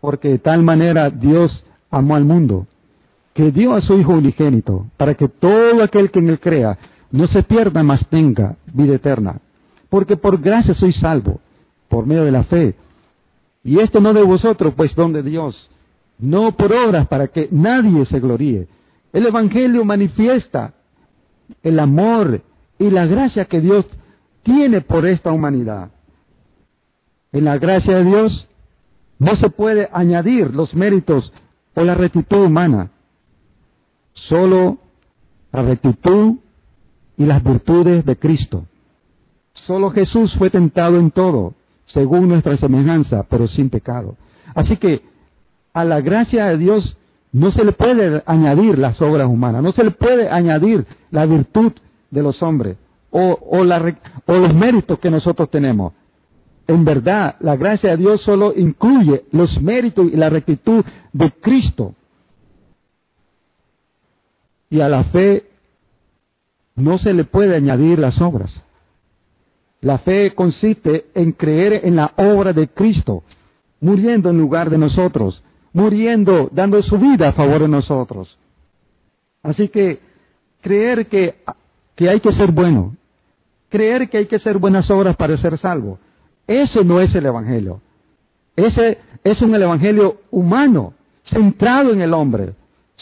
Porque 0.00 0.30
de 0.30 0.38
tal 0.38 0.62
manera 0.62 1.10
Dios 1.10 1.52
amó 1.90 2.16
al 2.16 2.24
mundo, 2.24 2.66
que 3.34 3.52
dio 3.52 3.74
a 3.74 3.82
su 3.82 3.92
Hijo 3.98 4.14
unigénito, 4.14 4.86
para 4.96 5.16
que 5.16 5.28
todo 5.28 5.82
aquel 5.82 6.10
que 6.10 6.20
en 6.20 6.30
él 6.30 6.40
crea 6.40 6.78
no 7.10 7.26
se 7.26 7.42
pierda, 7.42 7.82
mas 7.82 8.08
tenga 8.08 8.56
vida 8.72 8.94
eterna. 8.94 9.40
Porque 9.90 10.16
por 10.16 10.40
gracia 10.40 10.72
soy 10.76 10.94
salvo, 10.94 11.42
por 11.90 12.06
medio 12.06 12.24
de 12.24 12.32
la 12.32 12.44
fe. 12.44 12.74
Y 13.62 13.80
esto 13.80 14.00
no 14.00 14.14
de 14.14 14.22
vosotros, 14.22 14.72
pues 14.74 14.94
don 14.94 15.12
de 15.12 15.22
Dios, 15.22 15.68
no 16.18 16.52
por 16.52 16.72
obras 16.72 17.06
para 17.06 17.28
que 17.28 17.48
nadie 17.50 18.06
se 18.06 18.18
gloríe. 18.18 18.66
El 19.12 19.26
Evangelio 19.26 19.84
manifiesta 19.84 20.72
el 21.62 21.78
amor 21.78 22.42
y 22.78 22.90
la 22.90 23.06
gracia 23.06 23.44
que 23.44 23.60
Dios 23.60 23.86
tiene 24.42 24.80
por 24.80 25.06
esta 25.06 25.32
humanidad. 25.32 25.90
En 27.32 27.44
la 27.44 27.58
gracia 27.58 27.98
de 27.98 28.04
Dios 28.04 28.48
no 29.18 29.36
se 29.36 29.50
puede 29.50 29.88
añadir 29.92 30.54
los 30.54 30.74
méritos 30.74 31.32
o 31.74 31.82
la 31.82 31.94
rectitud 31.94 32.44
humana, 32.44 32.90
solo 34.14 34.78
la 35.52 35.62
rectitud 35.62 36.36
y 37.16 37.26
las 37.26 37.42
virtudes 37.42 38.04
de 38.04 38.16
Cristo. 38.16 38.64
Solo 39.66 39.90
Jesús 39.90 40.34
fue 40.38 40.50
tentado 40.50 40.98
en 40.98 41.10
todo, 41.10 41.54
según 41.86 42.28
nuestra 42.28 42.56
semejanza, 42.56 43.24
pero 43.28 43.46
sin 43.48 43.68
pecado. 43.68 44.16
Así 44.54 44.76
que 44.78 45.02
a 45.72 45.84
la 45.84 46.00
gracia 46.00 46.46
de 46.46 46.58
Dios 46.58 46.96
no 47.32 47.52
se 47.52 47.64
le 47.64 47.72
puede 47.72 48.22
añadir 48.26 48.78
las 48.78 49.00
obras 49.00 49.28
humanas, 49.28 49.62
no 49.62 49.72
se 49.72 49.84
le 49.84 49.90
puede 49.92 50.28
añadir 50.28 50.86
la 51.10 51.26
virtud 51.26 51.72
de 52.10 52.22
los 52.22 52.42
hombres 52.42 52.76
o, 53.10 53.64
los 53.64 54.54
méritos 54.54 54.98
que 54.98 55.10
nosotros 55.10 55.50
tenemos. 55.50 55.92
En 56.66 56.84
verdad, 56.84 57.36
la 57.40 57.56
gracia 57.56 57.90
de 57.90 57.96
Dios 57.96 58.22
solo 58.22 58.52
incluye 58.54 59.24
los 59.32 59.60
méritos 59.60 60.06
y 60.12 60.16
la 60.16 60.30
rectitud 60.30 60.84
de 61.12 61.30
Cristo. 61.32 61.94
Y 64.70 64.80
a 64.80 64.88
la 64.88 65.04
fe 65.04 65.44
no 66.76 66.98
se 66.98 67.12
le 67.12 67.24
puede 67.24 67.56
añadir 67.56 67.98
las 67.98 68.20
obras. 68.20 68.50
La 69.80 69.98
fe 69.98 70.34
consiste 70.34 71.06
en 71.14 71.32
creer 71.32 71.84
en 71.84 71.96
la 71.96 72.12
obra 72.16 72.52
de 72.52 72.68
Cristo, 72.68 73.24
muriendo 73.80 74.30
en 74.30 74.38
lugar 74.38 74.70
de 74.70 74.78
nosotros, 74.78 75.42
muriendo, 75.72 76.48
dando 76.52 76.82
su 76.82 76.98
vida 76.98 77.28
a 77.28 77.32
favor 77.32 77.62
de 77.62 77.68
nosotros. 77.68 78.38
Así 79.42 79.68
que 79.68 80.00
creer 80.60 81.06
que, 81.06 81.36
que 81.96 82.08
hay 82.08 82.20
que 82.20 82.32
ser 82.32 82.52
bueno, 82.52 82.96
creer 83.68 84.08
que 84.08 84.18
hay 84.18 84.26
que 84.26 84.36
hacer 84.36 84.58
buenas 84.58 84.90
obras 84.90 85.16
para 85.16 85.36
ser 85.38 85.58
salvo, 85.58 85.98
ese 86.46 86.84
no 86.84 87.00
es 87.00 87.14
el 87.14 87.26
Evangelio. 87.26 87.80
Ese 88.56 88.98
es 89.24 89.40
un 89.40 89.54
Evangelio 89.54 90.16
humano, 90.30 90.94
centrado 91.24 91.92
en 91.92 92.00
el 92.00 92.12
hombre, 92.12 92.54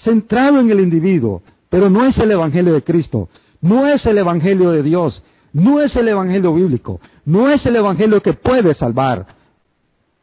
centrado 0.04 0.60
en 0.60 0.70
el 0.70 0.80
individuo, 0.80 1.42
pero 1.70 1.90
no 1.90 2.06
es 2.06 2.16
el 2.18 2.30
Evangelio 2.30 2.74
de 2.74 2.82
Cristo, 2.82 3.28
no 3.60 3.88
es 3.88 4.04
el 4.06 4.18
Evangelio 4.18 4.70
de 4.70 4.82
Dios, 4.82 5.22
no 5.52 5.80
es 5.80 5.94
el 5.96 6.08
Evangelio 6.08 6.54
bíblico, 6.54 7.00
no 7.24 7.50
es 7.50 7.64
el 7.66 7.76
Evangelio 7.76 8.22
que 8.22 8.34
puede 8.34 8.74
salvar, 8.74 9.26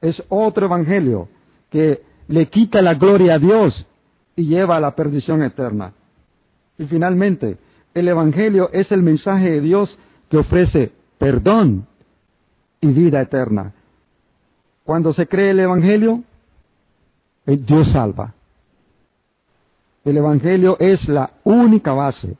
es 0.02 0.22
otro 0.30 0.68
Evangelio 0.68 1.28
que 1.70 2.02
le 2.27 2.48
quita 2.48 2.82
la 2.82 2.96
gloria 2.96 3.36
a 3.36 3.39
Dios 3.39 3.86
y 4.36 4.48
lleva 4.48 4.77
a 4.77 4.79
la 4.79 4.96
perdición 4.96 5.44
eterna. 5.44 5.94
Y 6.77 6.86
finalmente, 6.86 7.58
el 7.94 8.08
Evangelio 8.08 8.70
es 8.74 8.91
el 8.91 9.01
mensaje 9.01 9.50
de 9.51 9.62
Dios 9.62 9.98
que 10.29 10.38
ofrece 10.38 10.91
perdón 11.17 11.88
y 12.82 12.88
vida 12.88 13.22
eterna. 13.22 13.74
Cuando 14.84 15.13
se 15.13 15.27
cree 15.27 15.51
el 15.51 15.60
Evangelio, 15.60 16.24
eh, 17.46 17.58
Dios 17.58 17.91
salva. 17.91 18.34
El 20.03 20.17
Evangelio 20.17 20.77
es 20.79 21.08
la 21.08 21.32
única 21.44 21.94
base 21.94 22.38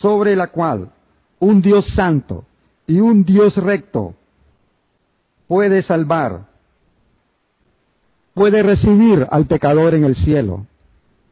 sobre 0.00 0.36
la 0.36 0.48
cual 0.48 0.90
un 1.38 1.62
Dios 1.62 1.86
santo 1.94 2.44
y 2.86 3.00
un 3.00 3.24
Dios 3.24 3.56
recto 3.56 4.14
puede 5.46 5.82
salvar 5.82 6.49
puede 8.40 8.62
recibir 8.62 9.26
al 9.30 9.44
pecador 9.44 9.92
en 9.92 10.04
el 10.04 10.16
cielo. 10.16 10.64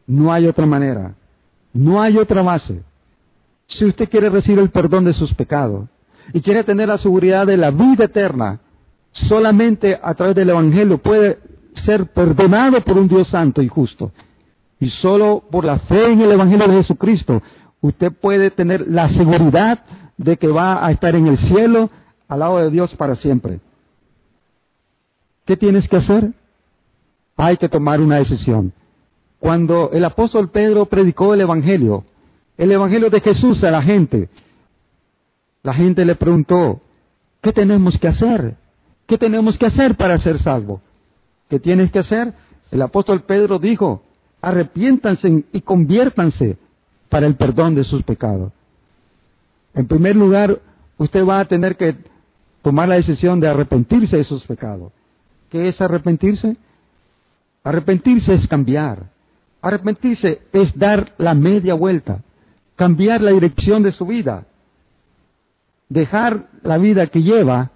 No 0.07 0.31
hay 0.31 0.47
otra 0.47 0.67
manera. 0.67 1.15
No 1.73 2.03
hay 2.03 2.19
otra 2.19 2.43
base. 2.43 2.83
Si 3.67 3.87
usted 3.87 4.11
quiere 4.11 4.29
recibir 4.29 4.59
el 4.59 4.69
perdón 4.69 5.07
de 5.07 5.15
sus 5.15 5.33
pecados 5.33 5.89
y 6.35 6.43
quiere 6.43 6.65
tener 6.65 6.87
la 6.89 6.99
seguridad 6.99 7.47
de 7.47 7.57
la 7.57 7.71
vida 7.71 8.05
eterna, 8.05 8.61
solamente 9.27 9.99
a 10.03 10.13
través 10.13 10.37
del 10.37 10.51
Evangelio 10.51 10.99
puede 10.99 11.39
ser 11.87 12.09
perdonado 12.13 12.79
por 12.85 12.99
un 12.99 13.09
Dios 13.09 13.27
santo 13.29 13.63
y 13.63 13.69
justo. 13.69 14.13
Y 14.79 14.91
solo 15.01 15.43
por 15.51 15.65
la 15.65 15.79
fe 15.79 16.13
en 16.13 16.21
el 16.21 16.33
Evangelio 16.33 16.69
de 16.69 16.83
Jesucristo, 16.83 17.43
usted 17.81 18.13
puede 18.21 18.51
tener 18.51 18.87
la 18.87 19.09
seguridad 19.15 19.79
de 20.19 20.37
que 20.37 20.49
va 20.49 20.85
a 20.87 20.91
estar 20.91 21.17
en 21.17 21.27
el 21.27 21.39
cielo 21.49 21.89
al 22.29 22.41
lado 22.41 22.59
de 22.59 22.71
Dios 22.71 22.95
para 22.97 23.17
siempre. 23.17 23.61
¿Qué 25.47 25.57
tienes 25.57 25.89
que 25.89 25.97
hacer? 25.97 26.35
Hay 27.39 27.57
que 27.57 27.69
tomar 27.69 28.01
una 28.01 28.17
decisión. 28.17 28.73
Cuando 29.39 29.91
el 29.93 30.05
apóstol 30.05 30.51
Pedro 30.51 30.87
predicó 30.87 31.33
el 31.33 31.41
Evangelio, 31.41 32.05
el 32.59 32.73
Evangelio 32.73 33.09
de 33.09 33.21
Jesús 33.21 33.63
a 33.63 33.71
la 33.71 33.83
gente, 33.83 34.29
la 35.63 35.73
gente 35.73 36.05
le 36.05 36.17
preguntó, 36.17 36.81
¿qué 37.41 37.53
tenemos 37.53 37.97
que 37.99 38.09
hacer? 38.09 38.57
¿Qué 39.07 39.17
tenemos 39.17 39.57
que 39.57 39.67
hacer 39.67 39.97
para 39.97 40.21
ser 40.21 40.43
salvos? 40.43 40.81
¿Qué 41.49 41.61
tienes 41.61 41.93
que 41.93 42.01
hacer? 42.01 42.35
El 42.73 42.83
apóstol 42.83 43.23
Pedro 43.23 43.61
dijo, 43.61 44.03
arrepiéntanse 44.43 45.45
y 45.53 45.61
conviértanse 45.61 46.57
para 47.09 47.27
el 47.27 47.37
perdón 47.37 47.77
de 47.77 47.85
sus 47.85 48.03
pecados. 48.03 48.53
En 49.75 49.87
primer 49.87 50.17
lugar, 50.17 50.59
usted 50.97 51.25
va 51.25 51.39
a 51.39 51.45
tener 51.45 51.77
que 51.77 51.95
tomar 52.63 52.89
la 52.89 52.97
decisión 52.97 53.39
de 53.39 53.49
arrepentirse 53.49 54.17
de 54.17 54.25
sus 54.25 54.45
pecados. 54.45 54.93
¿Qué 55.51 55.69
es 55.69 55.81
arrepentirse? 55.81 56.57
Arrepentirse 57.69 58.33
es 58.33 58.49
cambiar. 58.49 59.11
Arrepentirse 59.61 60.41
es 60.55 60.75
dar 60.79 61.13
la 61.19 61.35
media 61.35 61.75
vuelta, 61.75 62.23
cambiar 62.77 63.21
la 63.21 63.31
dirección 63.31 63.83
de 63.83 63.93
su 63.93 64.07
vida, 64.07 64.47
dejar 65.91 66.47
la 66.63 66.79
vida 66.79 67.09
que 67.09 67.23
lleva 67.23 67.73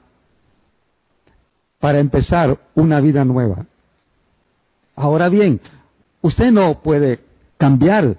para 1.78 1.98
empezar 1.98 2.58
una 2.74 3.00
vida 3.00 3.26
nueva. 3.26 3.66
Ahora 4.96 5.28
bien, 5.28 5.60
usted 6.22 6.50
no 6.52 6.80
puede 6.80 7.20
cambiar 7.58 8.16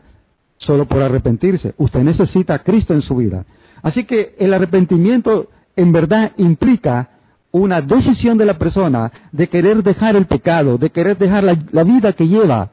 solo 0.57 0.85
por 0.85 1.01
arrepentirse. 1.01 1.73
Usted 1.77 2.01
necesita 2.01 2.53
a 2.53 2.59
Cristo 2.59 2.93
en 2.93 3.01
su 3.01 3.15
vida. 3.15 3.47
Así 3.81 4.03
que 4.03 4.35
el 4.37 4.53
arrepentimiento 4.53 5.49
en 5.75 5.91
verdad 5.91 6.33
implica 6.37 7.09
una 7.53 7.81
decisión 7.81 8.39
de 8.39 8.45
la 8.45 8.57
persona 8.57 9.11
de 9.31 9.47
querer 9.47 9.83
dejar 9.83 10.15
el 10.15 10.25
pecado, 10.25 10.79
de 10.79 10.89
querer 10.89 11.19
dejar 11.19 11.43
la, 11.43 11.83
vida 11.83 12.13
que 12.13 12.27
lleva, 12.27 12.71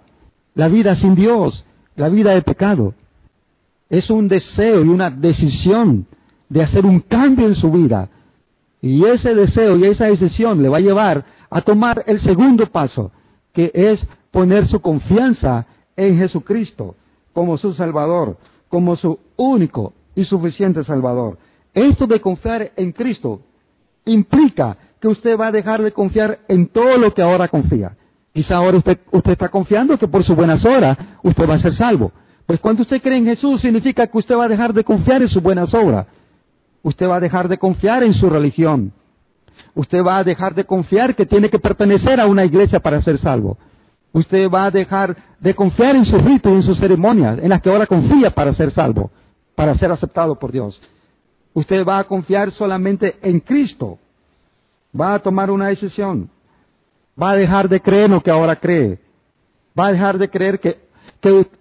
la 0.54 0.68
vida 0.68 0.96
sin 0.96 1.14
Dios, 1.14 1.64
la 1.96 2.08
vida 2.08 2.32
de 2.32 2.40
pecado. 2.40 2.94
Es 3.90 4.08
un 4.08 4.26
deseo 4.26 4.82
y 4.82 4.88
una 4.88 5.10
decisión 5.10 6.06
de 6.48 6.62
hacer 6.62 6.86
un 6.86 7.00
cambio 7.00 7.46
en 7.46 7.56
su 7.56 7.70
vida. 7.70 8.08
Y 8.80 9.04
ese 9.04 9.34
deseo 9.34 9.76
y 9.76 9.84
esa 9.84 10.06
decisión 10.06 10.62
le 10.62 10.70
va 10.70 10.78
a 10.78 10.80
llevar 10.80 11.26
a 11.50 11.60
tomar 11.60 12.02
el 12.06 12.22
segundo 12.22 12.66
paso, 12.66 13.12
que 13.52 13.70
es 13.74 14.00
poner 14.30 14.66
su 14.68 14.80
confianza 14.80 15.66
en 15.94 16.16
Jesucristo 16.16 16.96
como 17.34 17.58
su 17.58 17.74
Salvador, 17.74 18.38
como 18.70 18.96
su 18.96 19.18
único 19.36 19.92
y 20.14 20.24
suficiente 20.24 20.84
Salvador. 20.84 21.36
Esto 21.74 22.06
de 22.06 22.20
confiar 22.22 22.72
en 22.76 22.92
Cristo 22.92 23.42
implica 24.04 24.76
que 25.00 25.08
usted 25.08 25.38
va 25.38 25.48
a 25.48 25.52
dejar 25.52 25.82
de 25.82 25.92
confiar 25.92 26.40
en 26.48 26.68
todo 26.68 26.98
lo 26.98 27.14
que 27.14 27.22
ahora 27.22 27.48
confía. 27.48 27.92
Quizá 28.32 28.56
ahora 28.56 28.78
usted, 28.78 28.98
usted 29.10 29.32
está 29.32 29.48
confiando 29.48 29.98
que 29.98 30.06
por 30.06 30.24
sus 30.24 30.36
buenas 30.36 30.64
obras 30.64 30.96
usted 31.22 31.48
va 31.48 31.54
a 31.54 31.62
ser 31.62 31.76
salvo. 31.76 32.12
Pues 32.46 32.60
cuando 32.60 32.82
usted 32.82 33.00
cree 33.02 33.18
en 33.18 33.24
Jesús 33.24 33.60
significa 33.60 34.06
que 34.06 34.18
usted 34.18 34.36
va 34.36 34.44
a 34.44 34.48
dejar 34.48 34.72
de 34.72 34.84
confiar 34.84 35.22
en 35.22 35.28
sus 35.28 35.42
buenas 35.42 35.72
obras. 35.74 36.06
Usted 36.82 37.08
va 37.08 37.16
a 37.16 37.20
dejar 37.20 37.48
de 37.48 37.58
confiar 37.58 38.02
en 38.02 38.14
su 38.14 38.30
religión. 38.30 38.92
Usted 39.74 40.02
va 40.04 40.18
a 40.18 40.24
dejar 40.24 40.54
de 40.54 40.64
confiar 40.64 41.14
que 41.14 41.26
tiene 41.26 41.50
que 41.50 41.58
pertenecer 41.58 42.20
a 42.20 42.26
una 42.26 42.44
iglesia 42.44 42.80
para 42.80 43.02
ser 43.02 43.18
salvo. 43.18 43.58
Usted 44.12 44.50
va 44.50 44.66
a 44.66 44.70
dejar 44.70 45.16
de 45.38 45.54
confiar 45.54 45.94
en 45.94 46.04
sus 46.04 46.22
ritos 46.24 46.52
y 46.52 46.56
en 46.56 46.62
sus 46.62 46.78
ceremonias, 46.78 47.38
en 47.38 47.48
las 47.48 47.62
que 47.62 47.70
ahora 47.70 47.86
confía 47.86 48.30
para 48.30 48.54
ser 48.54 48.72
salvo, 48.72 49.10
para 49.54 49.76
ser 49.78 49.92
aceptado 49.92 50.36
por 50.38 50.50
Dios. 50.50 50.80
Usted 51.54 51.84
va 51.84 51.98
a 51.98 52.04
confiar 52.04 52.52
solamente 52.52 53.16
en 53.22 53.40
Cristo. 53.40 53.98
Va 54.98 55.14
a 55.14 55.18
tomar 55.18 55.50
una 55.50 55.68
decisión. 55.68 56.30
Va 57.20 57.32
a 57.32 57.36
dejar 57.36 57.68
de 57.68 57.80
creer 57.80 58.10
lo 58.10 58.22
que 58.22 58.30
ahora 58.30 58.56
cree. 58.56 58.98
Va 59.78 59.88
a 59.88 59.92
dejar 59.92 60.18
de 60.18 60.28
creer 60.28 60.60
que, 60.60 60.78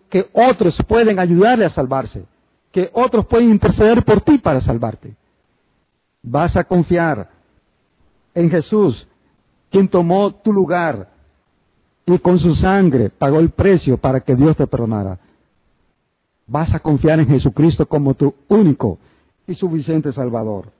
que 0.09 0.29
otros 0.33 0.75
pueden 0.87 1.19
ayudarle 1.19 1.65
a 1.65 1.73
salvarse. 1.73 2.25
Que 2.71 2.89
otros 2.93 3.25
pueden 3.25 3.49
interceder 3.49 4.03
por 4.03 4.21
ti 4.21 4.37
para 4.37 4.61
salvarte. 4.61 5.15
Vas 6.21 6.55
a 6.55 6.63
confiar 6.63 7.29
en 8.33 8.49
Jesús, 8.49 9.07
quien 9.69 9.87
tomó 9.87 10.31
tu 10.31 10.53
lugar 10.53 11.07
y 12.05 12.19
con 12.19 12.39
su 12.39 12.55
sangre 12.55 13.09
pagó 13.09 13.39
el 13.39 13.49
precio 13.49 13.97
para 13.97 14.21
que 14.21 14.35
Dios 14.35 14.55
te 14.57 14.67
perdonara. 14.67 15.19
Vas 16.47 16.73
a 16.73 16.79
confiar 16.79 17.19
en 17.19 17.27
Jesucristo 17.27 17.85
como 17.85 18.15
tu 18.15 18.33
único 18.47 18.97
y 19.49 19.55
suficiente 19.55 20.13
Salvador. 20.13 20.71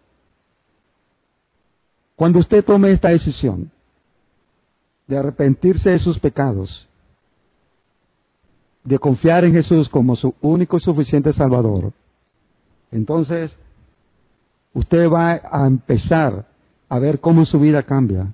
Cuando 2.15 2.39
usted 2.39 2.63
tome 2.63 2.91
esta 2.91 3.09
decisión 3.09 3.71
de 5.07 5.17
arrepentirse 5.17 5.89
de 5.89 5.99
sus 5.99 6.19
pecados, 6.19 6.87
de 8.83 8.99
confiar 8.99 9.43
en 9.43 9.53
Jesús 9.53 9.89
como 9.89 10.15
su 10.15 10.35
único 10.41 10.77
y 10.77 10.81
suficiente 10.81 11.33
Salvador, 11.33 11.93
entonces 12.91 13.51
usted 14.73 15.09
va 15.09 15.41
a 15.51 15.65
empezar 15.65 16.45
a 16.89 16.99
ver 16.99 17.19
cómo 17.19 17.45
su 17.45 17.59
vida 17.59 17.83
cambia. 17.83 18.33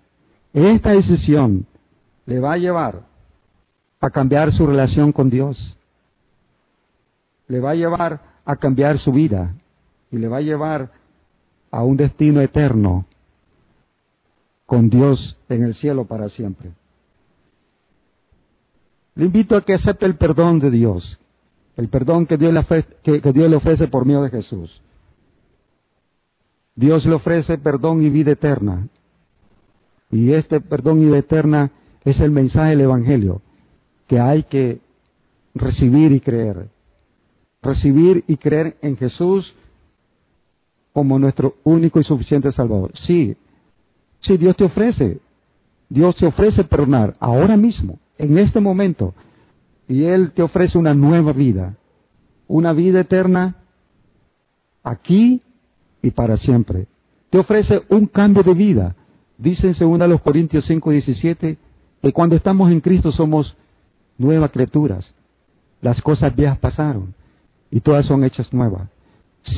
Esta 0.54 0.91
decisión 0.91 1.65
le 2.26 2.39
va 2.39 2.54
a 2.54 2.58
llevar 2.58 3.04
a 4.02 4.10
cambiar 4.10 4.52
su 4.52 4.67
relación 4.67 5.12
con 5.12 5.30
Dios. 5.30 5.58
Le 7.48 7.60
va 7.60 7.71
a 7.71 7.76
llevar 7.76 8.21
a 8.45 8.56
cambiar 8.56 9.00
su 9.00 9.12
vida 9.12 9.54
y 10.15 10.17
le 10.17 10.30
va 10.30 10.38
a 10.38 10.41
llevar 10.41 10.91
a 11.71 11.84
un 11.84 11.97
destino 11.97 12.39
eterno 12.39 13.06
con 14.65 14.89
Dios 14.89 15.38
en 15.49 15.63
el 15.63 15.75
cielo 15.75 16.06
para 16.06 16.30
siempre. 16.30 16.71
Le 19.15 19.25
invito 19.25 19.58
a 19.58 19.62
que 19.62 19.73
acepte 19.73 20.06
el 20.06 20.15
perdón 20.15 20.60
de 20.60 20.71
Dios, 20.71 21.19
el 21.75 21.89
perdón 21.89 22.25
que 22.28 22.38
Dios 22.38 22.54
le 22.54 22.60
ofrece, 22.60 22.88
que, 23.04 23.19
Dios 23.19 23.49
le 23.49 23.58
ofrece 23.58 23.88
por 23.88 24.06
medio 24.06 24.21
de 24.21 24.30
Jesús. 24.30 24.82
Dios 26.75 27.06
le 27.06 27.15
ofrece 27.15 27.58
perdón 27.58 28.01
y 28.01 28.10
vida 28.10 28.32
eterna. 28.32 28.88
Y 30.12 30.32
este 30.32 30.62
perdón 30.62 31.01
y 31.01 31.06
vida 31.06 31.17
eterna 31.17 31.71
es 32.06 32.19
el 32.21 32.32
mensaje 32.32 32.71
del 32.71 32.82
Evangelio 32.82 33.41
que 34.08 34.19
hay 34.19 34.43
que 34.43 34.80
recibir 35.54 36.13
y 36.13 36.21
creer. 36.21 36.69
Recibir 37.62 38.23
y 38.28 38.38
creer 38.38 38.78
en 38.82 38.95
Jesús 38.95 39.54
como 40.95 41.19
nuestro 41.19 41.55
único 41.65 41.99
y 41.99 42.05
suficiente 42.05 42.53
Salvador. 42.53 42.93
Sí, 43.05 43.36
sí, 44.21 44.38
Dios 44.38 44.55
te 44.55 44.63
ofrece, 44.63 45.19
Dios 45.89 46.15
te 46.15 46.25
ofrece 46.25 46.63
perdonar 46.63 47.17
ahora 47.19 47.58
mismo, 47.58 47.99
en 48.17 48.38
este 48.38 48.62
momento, 48.62 49.13
y 49.89 50.05
Él 50.05 50.31
te 50.31 50.41
ofrece 50.41 50.77
una 50.77 50.93
nueva 50.93 51.34
vida, 51.34 51.75
una 52.47 52.71
vida 52.71 53.01
eterna 53.01 53.58
aquí 54.86 55.41
y 56.01 56.12
para 56.12 56.38
siempre. 56.38 56.88
Te 57.29 57.39
ofrece 57.39 57.81
un 57.89 58.05
cambio 58.05 58.43
de 58.43 58.53
vida. 58.53 58.95
Dice 59.38 59.75
en 59.77 59.97
2 59.99 60.21
Corintios 60.21 60.63
5, 60.65 60.91
17, 60.91 61.58
que 62.01 62.13
cuando 62.13 62.38
estamos 62.38 62.71
en 62.71 62.79
Cristo 62.79 63.12
somos 63.12 63.53
nuevas 64.17 64.49
criaturas. 64.49 65.05
Las 65.81 66.01
cosas 66.01 66.34
viejas 66.34 66.58
pasaron 66.60 67.13
y 67.69 67.81
todas 67.81 68.05
son 68.05 68.23
hechas 68.23 68.53
nuevas. 68.53 68.88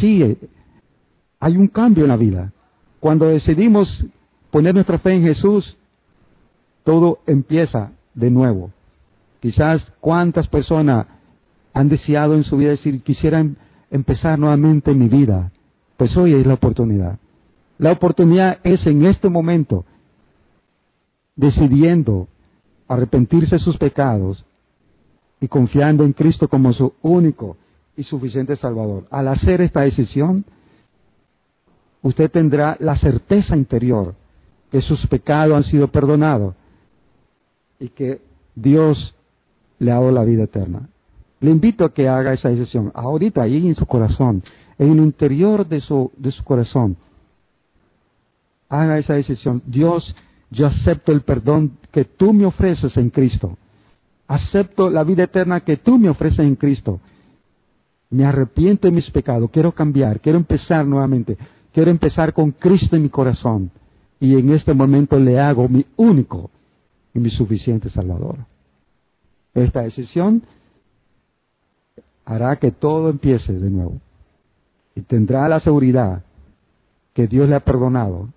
Sí, 0.01 0.35
hay 1.39 1.57
un 1.57 1.67
cambio 1.67 2.03
en 2.03 2.09
la 2.09 2.17
vida. 2.17 2.51
Cuando 2.99 3.27
decidimos 3.27 3.87
poner 4.51 4.73
nuestra 4.73 4.97
fe 4.99 5.13
en 5.13 5.23
Jesús, 5.23 5.77
todo 6.83 7.19
empieza 7.27 7.91
de 8.13 8.31
nuevo. 8.31 8.71
Quizás 9.39 9.81
cuántas 9.99 10.47
personas 10.47 11.07
han 11.73 11.89
deseado 11.89 12.35
en 12.35 12.43
su 12.43 12.57
vida 12.57 12.71
decir, 12.71 13.03
quisieran 13.03 13.57
empezar 13.91 14.39
nuevamente 14.39 14.93
mi 14.93 15.07
vida. 15.07 15.51
Pues 15.97 16.15
hoy 16.17 16.33
es 16.33 16.45
la 16.45 16.55
oportunidad. 16.55 17.19
La 17.77 17.91
oportunidad 17.91 18.57
es 18.63 18.85
en 18.87 19.05
este 19.05 19.29
momento, 19.29 19.85
decidiendo 21.35 22.27
arrepentirse 22.87 23.57
de 23.57 23.61
sus 23.61 23.77
pecados 23.77 24.43
y 25.39 25.47
confiando 25.47 26.03
en 26.03 26.13
Cristo 26.13 26.47
como 26.47 26.73
su 26.73 26.93
único 27.03 27.57
y 27.95 28.03
suficiente 28.03 28.55
Salvador. 28.55 29.05
Al 29.11 29.27
hacer 29.27 29.61
esta 29.61 29.81
decisión, 29.81 30.45
usted 32.01 32.31
tendrá 32.31 32.77
la 32.79 32.97
certeza 32.97 33.55
interior 33.55 34.15
que 34.71 34.81
sus 34.81 35.05
pecados 35.07 35.55
han 35.55 35.63
sido 35.65 35.87
perdonados 35.87 36.55
y 37.79 37.89
que 37.89 38.21
Dios 38.55 39.15
le 39.79 39.91
ha 39.91 39.95
dado 39.95 40.11
la 40.11 40.23
vida 40.23 40.43
eterna. 40.43 40.89
Le 41.39 41.51
invito 41.51 41.85
a 41.85 41.93
que 41.93 42.07
haga 42.07 42.33
esa 42.33 42.49
decisión 42.49 42.91
ahorita, 42.95 43.43
ahí 43.43 43.67
en 43.67 43.75
su 43.75 43.85
corazón, 43.85 44.43
en 44.77 44.91
el 44.91 44.97
interior 44.99 45.67
de 45.67 45.81
su, 45.81 46.11
de 46.17 46.31
su 46.31 46.43
corazón. 46.43 46.97
Haga 48.69 48.97
esa 48.97 49.13
decisión. 49.13 49.61
Dios 49.65 50.15
yo 50.49 50.67
acepto 50.67 51.11
el 51.11 51.21
perdón 51.21 51.77
que 51.91 52.05
tú 52.05 52.33
me 52.33 52.45
ofreces 52.45 52.95
en 52.97 53.09
Cristo. 53.09 53.57
Acepto 54.27 54.89
la 54.89 55.03
vida 55.03 55.23
eterna 55.23 55.61
que 55.61 55.77
tú 55.77 55.97
me 55.97 56.09
ofreces 56.09 56.39
en 56.39 56.55
Cristo. 56.55 56.99
Me 58.09 58.25
arrepiento 58.25 58.87
de 58.87 58.93
mis 58.93 59.09
pecados, 59.11 59.49
quiero 59.51 59.73
cambiar, 59.73 60.21
quiero 60.21 60.37
empezar 60.37 60.85
nuevamente, 60.85 61.37
quiero 61.77 61.91
empezar 61.91 62.33
con 62.33 62.53
Cristo 62.53 62.95
en 62.95 63.03
mi 63.03 63.09
corazón. 63.09 63.69
Y 64.19 64.33
en 64.33 64.49
este 64.49 64.73
momento 64.73 65.19
le 65.19 65.39
hago 65.39 65.69
mi 65.69 65.85
único 65.95 66.49
y 67.13 67.19
mi 67.19 67.29
suficiente 67.29 67.91
Salvador. 67.91 68.37
esta 69.53 69.81
decisión 69.83 70.41
hará 72.25 72.55
que 72.55 72.71
todo 72.71 73.11
empiece 73.11 73.53
de 73.53 73.69
nuevo. 73.69 74.01
Y 74.95 75.01
tendrá 75.01 75.47
la 75.47 75.59
seguridad 75.59 76.23
que 77.13 77.27
Dios 77.27 77.47
le 77.47 77.53
ha 77.53 77.59
perdonado 77.59 78.29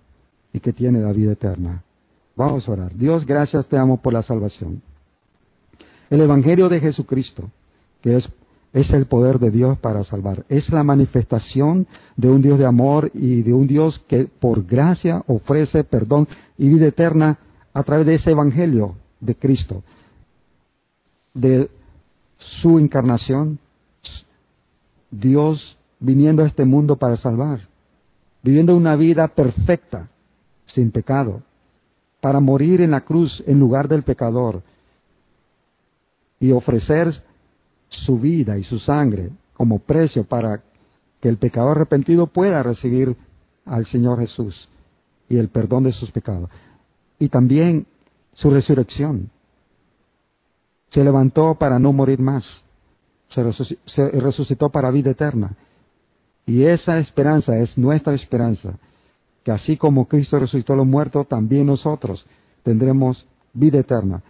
y 0.53 0.59
que 0.59 0.71
tiene 0.71 0.99
la 0.99 1.11
vida 1.11 1.31
eterna. 1.31 1.81
Vamos 2.35 2.69
a 2.69 2.71
orar. 2.73 2.93
Dios, 2.93 3.25
gracias 3.25 3.65
te 3.65 3.75
amo 3.75 4.03
por 4.03 4.13
la 4.13 4.21
salvación. 4.21 4.83
El 6.11 6.21
Evangelio 6.21 6.69
de 6.69 6.79
Jesucristo, 6.79 7.49
que 8.03 8.17
es, 8.17 8.29
es 8.73 8.89
el 8.91 9.05
poder 9.05 9.39
de 9.39 9.51
Dios 9.51 9.77
para 9.79 10.03
salvar, 10.05 10.45
es 10.47 10.69
la 10.69 10.83
manifestación 10.83 11.87
de 12.15 12.29
un 12.29 12.41
Dios 12.41 12.57
de 12.57 12.65
amor 12.65 13.11
y 13.13 13.41
de 13.41 13.53
un 13.53 13.67
Dios 13.67 14.01
que 14.07 14.25
por 14.25 14.65
gracia 14.65 15.23
ofrece 15.27 15.83
perdón 15.83 16.27
y 16.57 16.69
vida 16.69 16.87
eterna 16.87 17.37
a 17.73 17.83
través 17.83 18.05
de 18.05 18.15
ese 18.15 18.31
Evangelio 18.31 18.95
de 19.19 19.35
Cristo, 19.35 19.83
de 21.33 21.69
su 22.61 22.79
encarnación, 22.79 23.59
Dios 25.09 25.77
viniendo 25.99 26.43
a 26.43 26.47
este 26.47 26.63
mundo 26.63 26.95
para 26.95 27.17
salvar, 27.17 27.67
viviendo 28.41 28.75
una 28.75 28.95
vida 28.95 29.27
perfecta, 29.27 30.09
sin 30.73 30.91
pecado, 30.91 31.41
para 32.21 32.39
morir 32.39 32.81
en 32.81 32.91
la 32.91 33.01
cruz 33.01 33.43
en 33.45 33.59
lugar 33.59 33.89
del 33.89 34.03
pecador 34.03 34.61
y 36.39 36.51
ofrecer 36.51 37.21
su 38.05 38.19
vida 38.19 38.57
y 38.57 38.63
su 38.63 38.79
sangre 38.79 39.29
como 39.53 39.79
precio 39.79 40.23
para 40.23 40.61
que 41.21 41.29
el 41.29 41.37
pecador 41.37 41.77
arrepentido 41.77 42.27
pueda 42.27 42.63
recibir 42.63 43.15
al 43.65 43.85
Señor 43.87 44.19
Jesús 44.19 44.69
y 45.29 45.37
el 45.37 45.49
perdón 45.49 45.83
de 45.83 45.93
sus 45.93 46.11
pecados. 46.11 46.49
Y 47.19 47.29
también 47.29 47.85
su 48.33 48.49
resurrección. 48.49 49.29
Se 50.91 51.03
levantó 51.03 51.55
para 51.55 51.79
no 51.79 51.93
morir 51.93 52.19
más 52.19 52.43
se 53.33 54.09
resucitó 54.19 54.69
para 54.69 54.91
vida 54.91 55.11
eterna. 55.11 55.55
Y 56.45 56.63
esa 56.63 56.99
esperanza 56.99 57.57
es 57.57 57.77
nuestra 57.77 58.13
esperanza, 58.13 58.73
que 59.43 59.51
así 59.51 59.77
como 59.77 60.07
Cristo 60.07 60.39
resucitó 60.39 60.73
a 60.73 60.77
los 60.77 60.87
muertos, 60.87 61.27
también 61.27 61.67
nosotros 61.67 62.25
tendremos 62.63 63.25
vida 63.53 63.79
eterna. 63.79 64.21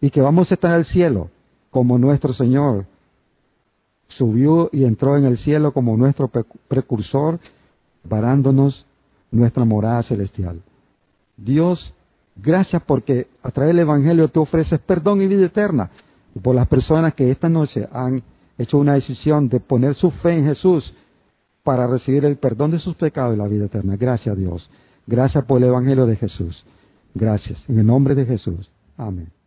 Y 0.00 0.10
que 0.10 0.20
vamos 0.20 0.50
a 0.50 0.54
estar 0.54 0.72
en 0.72 0.78
el 0.78 0.86
cielo 0.86 1.30
como 1.70 1.98
nuestro 1.98 2.34
Señor 2.34 2.86
subió 4.08 4.68
y 4.72 4.84
entró 4.84 5.16
en 5.16 5.24
el 5.24 5.38
cielo 5.38 5.72
como 5.72 5.96
nuestro 5.96 6.30
precursor, 6.68 7.40
parándonos 8.08 8.86
nuestra 9.30 9.64
morada 9.64 10.02
celestial. 10.04 10.60
Dios, 11.36 11.94
gracias 12.36 12.82
porque 12.84 13.26
a 13.42 13.50
través 13.50 13.74
del 13.74 13.80
Evangelio 13.80 14.28
te 14.28 14.38
ofreces 14.38 14.80
perdón 14.80 15.22
y 15.22 15.26
vida 15.26 15.46
eterna. 15.46 15.90
Y 16.34 16.38
por 16.38 16.54
las 16.54 16.68
personas 16.68 17.14
que 17.14 17.30
esta 17.30 17.48
noche 17.48 17.88
han 17.92 18.22
hecho 18.58 18.78
una 18.78 18.94
decisión 18.94 19.48
de 19.48 19.60
poner 19.60 19.94
su 19.94 20.10
fe 20.10 20.32
en 20.32 20.46
Jesús 20.46 20.94
para 21.62 21.86
recibir 21.86 22.24
el 22.24 22.36
perdón 22.36 22.72
de 22.72 22.78
sus 22.78 22.94
pecados 22.96 23.34
y 23.34 23.38
la 23.38 23.48
vida 23.48 23.66
eterna. 23.66 23.96
Gracias 23.96 24.34
a 24.34 24.38
Dios. 24.38 24.68
Gracias 25.06 25.44
por 25.44 25.58
el 25.58 25.68
Evangelio 25.68 26.06
de 26.06 26.16
Jesús. 26.16 26.64
Gracias. 27.14 27.58
En 27.68 27.78
el 27.78 27.86
nombre 27.86 28.14
de 28.14 28.26
Jesús. 28.26 28.70
Amén. 28.96 29.43